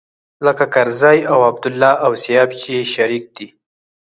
[0.45, 3.47] لکه کرزی او عبدالله او سياف چې شريک دی.